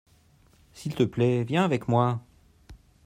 [0.73, 2.23] s'il te plait viens avec moi.